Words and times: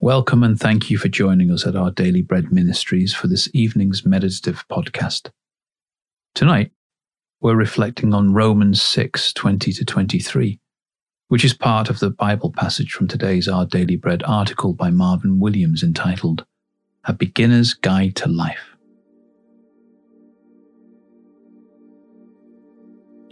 Welcome 0.00 0.42
and 0.42 0.60
thank 0.60 0.90
you 0.90 0.98
for 0.98 1.08
joining 1.08 1.50
us 1.50 1.66
at 1.66 1.74
our 1.74 1.90
Daily 1.90 2.20
Bread 2.20 2.52
Ministries 2.52 3.14
for 3.14 3.28
this 3.28 3.48
evening's 3.54 4.04
meditative 4.04 4.62
podcast. 4.70 5.30
Tonight, 6.34 6.70
we're 7.40 7.56
reflecting 7.56 8.12
on 8.12 8.34
Romans 8.34 8.82
6 8.82 9.32
20 9.32 9.72
to 9.72 9.84
23, 9.86 10.60
which 11.28 11.46
is 11.46 11.54
part 11.54 11.88
of 11.88 12.00
the 12.00 12.10
Bible 12.10 12.52
passage 12.52 12.92
from 12.92 13.08
today's 13.08 13.48
Our 13.48 13.64
Daily 13.64 13.96
Bread 13.96 14.22
article 14.24 14.74
by 14.74 14.90
Marvin 14.90 15.40
Williams 15.40 15.82
entitled 15.82 16.44
A 17.06 17.14
Beginner's 17.14 17.72
Guide 17.72 18.16
to 18.16 18.28
Life. 18.28 18.76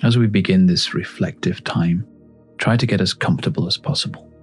As 0.03 0.17
we 0.17 0.29
begin 0.29 0.65
this 0.65 0.95
reflective 0.95 1.63
time, 1.63 2.07
try 2.57 2.79
to 2.79 2.87
get 2.87 3.03
as 3.03 3.13
comfortable 3.13 3.67
as 3.67 3.77
possible. 3.77 4.34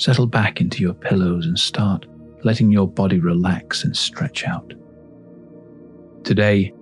Settle 0.00 0.26
back 0.26 0.62
into 0.62 0.82
your 0.82 0.94
pillows 0.94 1.44
and 1.44 1.58
start 1.58 2.06
letting 2.42 2.70
your 2.70 2.88
body 2.88 3.18
relax 3.18 3.84
and 3.84 3.94
stretch 3.94 4.46
out. 4.46 4.72
Today 6.24 6.72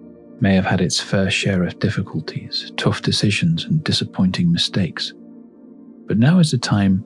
may 0.40 0.54
have 0.54 0.64
had 0.64 0.80
its 0.80 1.00
fair 1.00 1.28
share 1.28 1.64
of 1.64 1.80
difficulties, 1.80 2.70
tough 2.76 3.02
decisions, 3.02 3.64
and 3.64 3.82
disappointing 3.82 4.52
mistakes. 4.52 5.14
But 6.06 6.18
now 6.18 6.38
is 6.38 6.52
the 6.52 6.58
time 6.58 7.04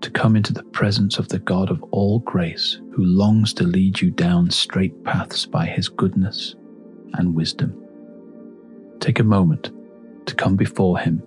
to 0.00 0.10
come 0.10 0.34
into 0.34 0.54
the 0.54 0.62
presence 0.62 1.18
of 1.18 1.28
the 1.28 1.40
God 1.40 1.70
of 1.70 1.82
all 1.90 2.20
grace 2.20 2.80
who 2.94 3.04
longs 3.04 3.52
to 3.52 3.64
lead 3.64 4.00
you 4.00 4.10
down 4.10 4.48
straight 4.48 5.04
paths 5.04 5.44
by 5.44 5.66
his 5.66 5.90
goodness 5.90 6.54
and 7.12 7.34
wisdom. 7.34 7.78
Take 8.98 9.18
a 9.18 9.24
moment 9.24 9.72
to 10.24 10.34
come 10.34 10.56
before 10.56 10.98
him 10.98 11.22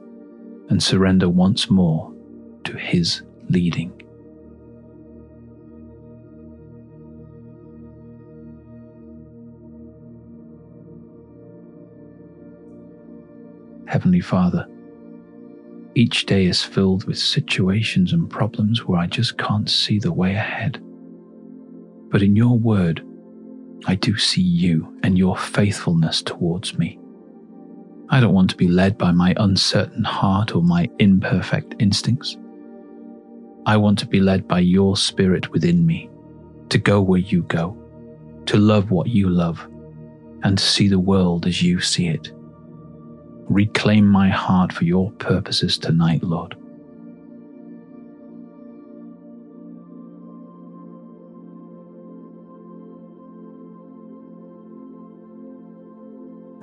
and 0.70 0.82
surrender 0.82 1.30
once 1.30 1.70
more 1.70 2.12
to 2.64 2.76
his 2.76 3.22
leading. 3.48 4.03
Heavenly 13.86 14.22
Father, 14.22 14.68
each 15.96 16.26
day 16.26 16.46
is 16.46 16.64
filled 16.64 17.06
with 17.06 17.20
situations 17.20 18.14
and 18.14 18.30
problems 18.30 18.86
where 18.86 19.00
I 19.00 19.08
just 19.08 19.38
can't 19.38 19.70
see 19.70 20.00
the 20.00 20.12
way 20.12 20.34
ahead. 20.34 20.82
But 22.10 22.24
in 22.24 22.36
your 22.36 22.58
word, 22.58 23.06
I 23.86 23.96
do 23.96 24.18
see 24.18 24.42
you 24.42 24.98
and 25.04 25.18
your 25.18 25.38
faithfulness 25.38 26.22
towards 26.22 26.78
me. 26.78 27.00
I 28.10 28.20
don't 28.20 28.34
want 28.34 28.50
to 28.52 28.58
be 28.58 28.68
led 28.68 28.98
by 28.98 29.12
my 29.12 29.34
uncertain 29.38 30.04
heart 30.04 30.56
or 30.56 30.64
my 30.64 30.90
imperfect 31.00 31.76
instincts. 31.80 32.38
I 33.66 33.78
want 33.78 34.00
to 34.00 34.08
be 34.08 34.20
led 34.20 34.48
by 34.48 34.60
your 34.60 34.98
spirit 34.98 35.52
within 35.52 35.86
me, 35.86 36.10
to 36.70 36.78
go 36.78 37.02
where 37.02 37.20
you 37.20 37.44
go, 37.44 37.78
to 38.48 38.58
love 38.58 38.92
what 38.92 39.08
you 39.08 39.30
love, 39.30 39.68
and 40.44 40.58
to 40.58 40.64
see 40.64 40.88
the 40.88 41.00
world 41.00 41.46
as 41.46 41.62
you 41.62 41.80
see 41.80 42.08
it. 42.08 42.32
Reclaim 43.50 44.08
my 44.08 44.30
heart 44.30 44.72
for 44.72 44.86
your 44.86 45.12
purposes 45.14 45.78
tonight, 45.78 46.24
Lord. 46.24 46.56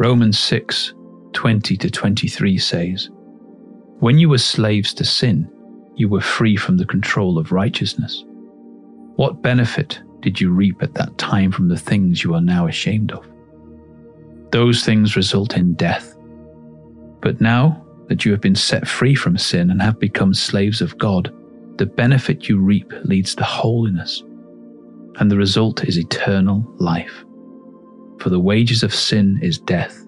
Romans 0.00 0.38
6 0.38 0.94
20 1.34 1.76
to 1.76 1.90
23 1.90 2.58
says, 2.58 3.10
When 3.98 4.18
you 4.18 4.30
were 4.30 4.38
slaves 4.38 4.94
to 4.94 5.04
sin, 5.04 5.50
you 5.94 6.08
were 6.08 6.22
free 6.22 6.56
from 6.56 6.78
the 6.78 6.86
control 6.86 7.36
of 7.36 7.52
righteousness. 7.52 8.24
What 9.16 9.42
benefit 9.42 10.00
did 10.20 10.40
you 10.40 10.50
reap 10.50 10.82
at 10.82 10.94
that 10.94 11.18
time 11.18 11.52
from 11.52 11.68
the 11.68 11.78
things 11.78 12.24
you 12.24 12.34
are 12.34 12.40
now 12.40 12.66
ashamed 12.66 13.12
of? 13.12 13.28
Those 14.52 14.84
things 14.84 15.16
result 15.16 15.56
in 15.56 15.74
death. 15.74 16.16
But 17.20 17.40
now 17.40 17.84
that 18.08 18.24
you 18.24 18.32
have 18.32 18.40
been 18.40 18.54
set 18.54 18.88
free 18.88 19.14
from 19.14 19.36
sin 19.38 19.70
and 19.70 19.80
have 19.82 19.98
become 19.98 20.34
slaves 20.34 20.80
of 20.80 20.96
God, 20.98 21.32
the 21.76 21.86
benefit 21.86 22.48
you 22.48 22.58
reap 22.58 22.92
leads 23.04 23.34
to 23.36 23.44
holiness, 23.44 24.22
and 25.16 25.30
the 25.30 25.36
result 25.36 25.84
is 25.84 25.98
eternal 25.98 26.64
life. 26.78 27.24
For 28.18 28.30
the 28.30 28.40
wages 28.40 28.82
of 28.82 28.94
sin 28.94 29.38
is 29.42 29.58
death, 29.58 30.04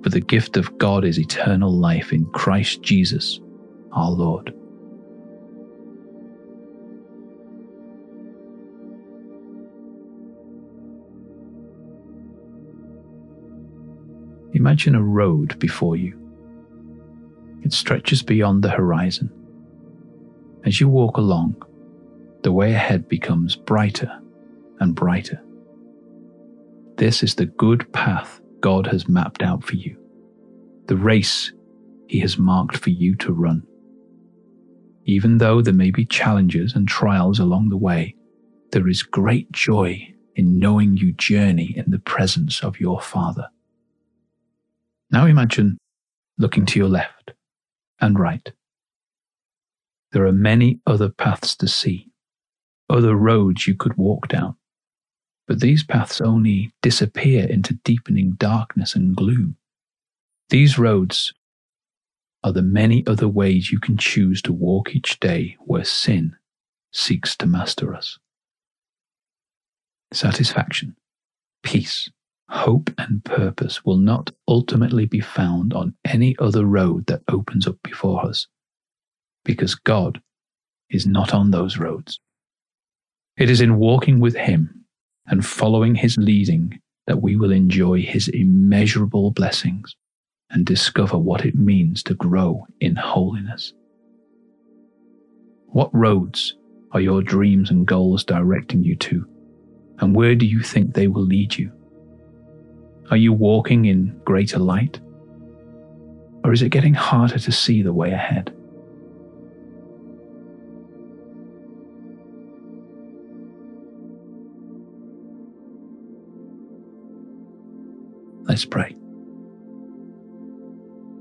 but 0.00 0.12
the 0.12 0.20
gift 0.20 0.56
of 0.56 0.76
God 0.78 1.04
is 1.04 1.18
eternal 1.18 1.70
life 1.70 2.12
in 2.12 2.26
Christ 2.26 2.82
Jesus, 2.82 3.40
our 3.92 4.10
Lord. 4.10 4.52
Imagine 14.54 14.94
a 14.94 15.02
road 15.02 15.58
before 15.58 15.96
you 15.96 16.25
it 17.66 17.72
stretches 17.72 18.22
beyond 18.22 18.62
the 18.62 18.70
horizon. 18.70 19.28
As 20.64 20.80
you 20.80 20.88
walk 20.88 21.16
along, 21.16 21.60
the 22.44 22.52
way 22.52 22.72
ahead 22.72 23.08
becomes 23.08 23.56
brighter 23.56 24.20
and 24.78 24.94
brighter. 24.94 25.42
This 26.96 27.24
is 27.24 27.34
the 27.34 27.46
good 27.46 27.92
path 27.92 28.40
God 28.60 28.86
has 28.86 29.08
mapped 29.08 29.42
out 29.42 29.64
for 29.64 29.74
you, 29.74 29.98
the 30.86 30.96
race 30.96 31.52
He 32.06 32.20
has 32.20 32.38
marked 32.38 32.76
for 32.76 32.90
you 32.90 33.16
to 33.16 33.32
run. 33.32 33.66
Even 35.04 35.38
though 35.38 35.60
there 35.60 35.74
may 35.74 35.90
be 35.90 36.04
challenges 36.04 36.72
and 36.72 36.86
trials 36.86 37.40
along 37.40 37.70
the 37.70 37.76
way, 37.76 38.14
there 38.70 38.86
is 38.86 39.02
great 39.02 39.50
joy 39.50 40.14
in 40.36 40.60
knowing 40.60 40.96
you 40.96 41.10
journey 41.14 41.74
in 41.76 41.90
the 41.90 41.98
presence 41.98 42.62
of 42.62 42.78
your 42.78 43.00
Father. 43.00 43.48
Now 45.10 45.26
imagine 45.26 45.78
looking 46.38 46.64
to 46.66 46.78
your 46.78 46.88
left 46.88 47.32
and 48.00 48.18
right. 48.18 48.52
There 50.12 50.26
are 50.26 50.32
many 50.32 50.80
other 50.86 51.08
paths 51.08 51.56
to 51.56 51.68
see, 51.68 52.10
other 52.88 53.14
roads 53.14 53.66
you 53.66 53.74
could 53.74 53.96
walk 53.96 54.28
down, 54.28 54.56
but 55.46 55.60
these 55.60 55.84
paths 55.84 56.20
only 56.20 56.72
disappear 56.82 57.46
into 57.46 57.74
deepening 57.84 58.32
darkness 58.32 58.94
and 58.94 59.16
gloom. 59.16 59.56
These 60.50 60.78
roads 60.78 61.34
are 62.44 62.52
the 62.52 62.62
many 62.62 63.04
other 63.06 63.28
ways 63.28 63.72
you 63.72 63.80
can 63.80 63.96
choose 63.96 64.40
to 64.42 64.52
walk 64.52 64.94
each 64.94 65.18
day 65.18 65.56
where 65.60 65.84
sin 65.84 66.36
seeks 66.92 67.36
to 67.36 67.46
master 67.46 67.94
us. 67.94 68.18
Satisfaction, 70.12 70.96
peace, 71.62 72.08
hope 72.48 72.90
and 72.98 73.24
purpose 73.24 73.84
will 73.84 73.96
not 73.96 74.30
ultimately 74.46 75.04
be 75.06 75.20
found 75.20 75.72
on 75.72 75.94
any 76.04 76.36
other 76.38 76.64
road 76.64 77.06
that 77.06 77.22
opens 77.28 77.66
up 77.66 77.76
before 77.82 78.24
us, 78.24 78.46
because 79.44 79.74
God 79.74 80.20
is 80.90 81.06
not 81.06 81.34
on 81.34 81.50
those 81.50 81.78
roads. 81.78 82.20
It 83.36 83.50
is 83.50 83.60
in 83.60 83.76
walking 83.76 84.20
with 84.20 84.36
Him 84.36 84.84
and 85.26 85.44
following 85.44 85.94
His 85.94 86.16
leading 86.16 86.80
that 87.06 87.20
we 87.20 87.36
will 87.36 87.52
enjoy 87.52 88.02
His 88.02 88.28
immeasurable 88.28 89.32
blessings 89.32 89.96
and 90.50 90.64
discover 90.64 91.18
what 91.18 91.44
it 91.44 91.56
means 91.56 92.02
to 92.04 92.14
grow 92.14 92.66
in 92.80 92.94
holiness. 92.94 93.74
What 95.66 95.90
roads 95.92 96.54
are 96.92 97.00
your 97.00 97.20
dreams 97.20 97.70
and 97.70 97.86
goals 97.86 98.24
directing 98.24 98.84
you 98.84 98.94
to, 98.96 99.26
and 99.98 100.14
where 100.14 100.36
do 100.36 100.46
you 100.46 100.60
think 100.60 100.94
they 100.94 101.08
will 101.08 101.24
lead 101.24 101.58
you? 101.58 101.72
Are 103.10 103.16
you 103.16 103.32
walking 103.32 103.84
in 103.84 104.20
greater 104.24 104.58
light? 104.58 105.00
Or 106.44 106.52
is 106.52 106.62
it 106.62 106.70
getting 106.70 106.94
harder 106.94 107.38
to 107.38 107.52
see 107.52 107.82
the 107.82 107.92
way 107.92 108.10
ahead? 108.12 108.54
Let's 118.48 118.64
pray. 118.64 118.96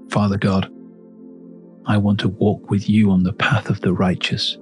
Father 0.10 0.38
God, 0.38 0.72
I 1.88 1.98
want 1.98 2.20
to 2.22 2.30
walk 2.30 2.70
with 2.70 2.90
you 2.90 3.12
on 3.12 3.24
the 3.24 3.34
path 3.34 3.70
of 3.70 3.82
the 3.82 3.94
righteous. 3.94 4.58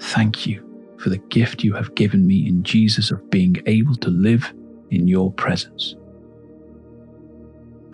Thank 0.00 0.46
you 0.46 0.68
for 0.98 1.10
the 1.10 1.18
gift 1.18 1.62
you 1.62 1.74
have 1.74 1.94
given 1.94 2.26
me 2.26 2.46
in 2.46 2.62
Jesus 2.62 3.10
of 3.10 3.30
being 3.30 3.56
able 3.66 3.96
to 3.96 4.10
live 4.10 4.52
in 4.90 5.06
your 5.06 5.32
presence. 5.32 5.96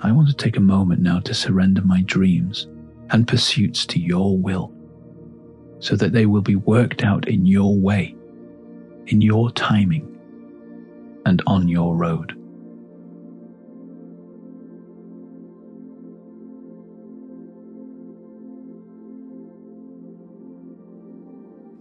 I 0.00 0.12
want 0.12 0.28
to 0.28 0.34
take 0.34 0.56
a 0.56 0.60
moment 0.60 1.00
now 1.00 1.20
to 1.20 1.34
surrender 1.34 1.82
my 1.82 2.02
dreams 2.02 2.68
and 3.10 3.26
pursuits 3.26 3.86
to 3.86 4.00
your 4.00 4.38
will, 4.38 4.72
so 5.80 5.96
that 5.96 6.12
they 6.12 6.26
will 6.26 6.42
be 6.42 6.56
worked 6.56 7.02
out 7.04 7.28
in 7.28 7.46
your 7.46 7.76
way, 7.76 8.14
in 9.06 9.20
your 9.20 9.50
timing, 9.52 10.18
and 11.26 11.42
on 11.46 11.68
your 11.68 11.96
road. 11.96 12.34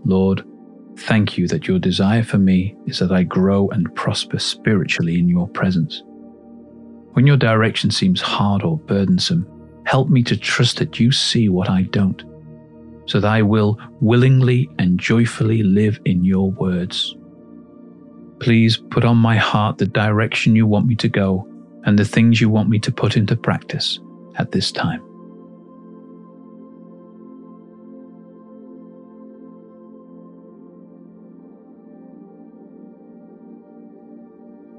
Lord, 0.06 0.44
Thank 0.98 1.38
you 1.38 1.48
that 1.48 1.68
your 1.68 1.80
desire 1.80 2.24
for 2.24 2.40
me 2.40 2.76
is 2.88 3.00
that 3.00 3.12
I 3.12 3.24
grow 3.24 3.70
and 3.70 3.94
prosper 3.96 4.40
spiritually 4.40 5.20
in 5.20 5.30
your 5.30 5.48
presence. 5.48 6.04
When 7.18 7.26
your 7.26 7.36
direction 7.36 7.90
seems 7.90 8.22
hard 8.22 8.62
or 8.62 8.78
burdensome, 8.78 9.48
help 9.88 10.08
me 10.08 10.22
to 10.22 10.38
trust 10.38 10.78
that 10.78 11.00
you 11.00 11.12
see 11.12 11.50
what 11.50 11.68
I 11.68 11.82
don't, 11.82 12.24
so 13.08 13.20
that 13.20 13.28
I 13.28 13.42
will 13.42 13.80
willingly 14.02 14.70
and 14.78 15.00
joyfully 15.00 15.64
live 15.64 16.00
in 16.06 16.24
your 16.24 16.52
words. 16.52 17.18
Please 18.40 18.78
put 18.78 19.04
on 19.04 19.18
my 19.18 19.36
heart 19.36 19.80
the 19.80 19.88
direction 19.88 20.56
you 20.56 20.68
want 20.68 20.86
me 20.86 20.94
to 20.94 21.10
go 21.10 21.48
and 21.86 21.98
the 21.98 22.06
things 22.06 22.40
you 22.40 22.52
want 22.52 22.70
me 22.70 22.78
to 22.78 22.92
put 22.92 23.18
into 23.18 23.36
practice 23.36 24.00
at 24.36 24.52
this 24.52 24.72
time. 24.72 25.02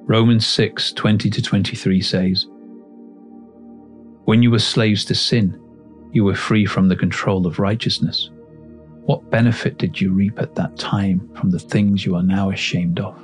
Romans 0.08 0.46
6 0.46 0.92
20 0.94 1.28
to 1.28 1.42
23 1.42 2.00
says, 2.00 2.46
When 4.24 4.42
you 4.42 4.50
were 4.50 4.58
slaves 4.58 5.04
to 5.04 5.14
sin, 5.14 5.60
you 6.12 6.24
were 6.24 6.34
free 6.34 6.64
from 6.64 6.88
the 6.88 6.96
control 6.96 7.46
of 7.46 7.58
righteousness. 7.58 8.30
What 9.04 9.30
benefit 9.30 9.76
did 9.76 10.00
you 10.00 10.14
reap 10.14 10.40
at 10.40 10.54
that 10.54 10.78
time 10.78 11.28
from 11.34 11.50
the 11.50 11.58
things 11.58 12.06
you 12.06 12.16
are 12.16 12.22
now 12.22 12.48
ashamed 12.48 13.00
of? 13.00 13.22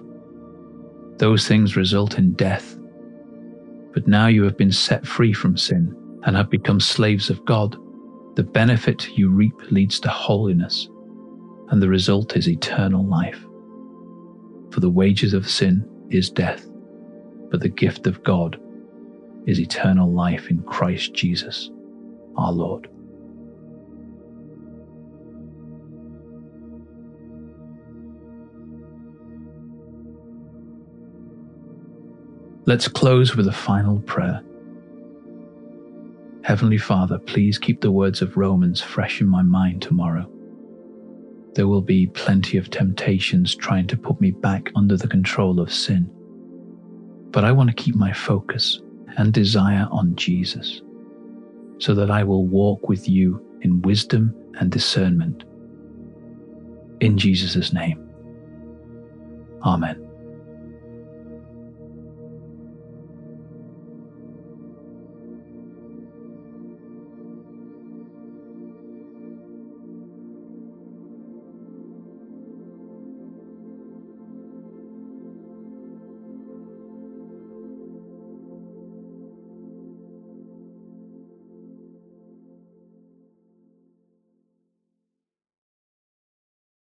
Those 1.16 1.48
things 1.48 1.74
result 1.74 2.18
in 2.18 2.34
death. 2.34 2.76
But 3.94 4.06
now 4.06 4.26
you 4.26 4.42
have 4.42 4.58
been 4.58 4.72
set 4.72 5.06
free 5.06 5.32
from 5.32 5.56
sin 5.56 5.96
and 6.24 6.36
have 6.36 6.50
become 6.50 6.80
slaves 6.80 7.30
of 7.30 7.42
God. 7.46 7.78
The 8.34 8.42
benefit 8.42 9.08
you 9.16 9.30
reap 9.30 9.58
leads 9.70 9.98
to 10.00 10.10
holiness, 10.10 10.90
and 11.70 11.80
the 11.80 11.88
result 11.88 12.36
is 12.36 12.46
eternal 12.46 13.06
life. 13.06 13.42
For 14.70 14.80
the 14.80 14.90
wages 14.90 15.32
of 15.32 15.48
sin 15.48 15.88
is 16.10 16.28
death 16.28 16.68
but 17.50 17.60
the 17.60 17.68
gift 17.68 18.06
of 18.06 18.22
God 18.22 18.60
is 19.46 19.60
eternal 19.60 20.10
life 20.10 20.50
in 20.50 20.62
Christ 20.62 21.14
Jesus, 21.14 21.70
our 22.36 22.52
Lord. 22.52 22.88
Let's 32.66 32.88
close 32.88 33.36
with 33.36 33.46
a 33.46 33.52
final 33.52 34.00
prayer. 34.00 34.42
Heavenly 36.42 36.78
Father, 36.78 37.18
please 37.18 37.58
keep 37.58 37.80
the 37.80 37.90
words 37.90 38.22
of 38.22 38.36
Romans 38.36 38.80
fresh 38.80 39.20
in 39.20 39.28
my 39.28 39.42
mind 39.42 39.82
tomorrow. 39.82 40.30
There 41.54 41.68
will 41.68 41.82
be 41.82 42.06
plenty 42.06 42.56
of 42.56 42.70
temptations 42.70 43.54
trying 43.54 43.86
to 43.88 43.96
put 43.96 44.20
me 44.20 44.30
back 44.30 44.70
under 44.74 44.96
the 44.96 45.08
control 45.08 45.60
of 45.60 45.72
sin 45.72 46.10
but 47.34 47.44
I 47.44 47.50
want 47.50 47.68
to 47.68 47.74
keep 47.74 47.96
my 47.96 48.12
focus 48.12 48.80
and 49.18 49.32
desire 49.32 49.88
on 49.90 50.14
Jesus 50.14 50.80
so 51.78 51.92
that 51.92 52.08
I 52.08 52.22
will 52.22 52.46
walk 52.46 52.88
with 52.88 53.08
you 53.08 53.44
in 53.62 53.82
wisdom 53.82 54.32
and 54.60 54.70
discernment. 54.70 55.42
In 57.00 57.18
Jesus' 57.18 57.72
name. 57.72 58.00
Amen. 59.64 60.03